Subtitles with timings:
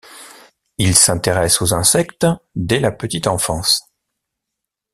[0.79, 3.83] Il s'intéresse aux insectes dès la petite enfance.